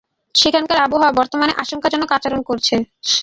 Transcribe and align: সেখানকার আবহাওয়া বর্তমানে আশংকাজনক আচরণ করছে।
সেখানকার 0.35 0.77
আবহাওয়া 0.79 1.17
বর্তমানে 1.19 1.53
আশংকাজনক 1.63 2.09
আচরণ 2.17 2.41
করছে। 2.49 2.75